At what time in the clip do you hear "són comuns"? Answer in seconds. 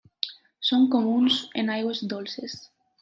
0.69-1.37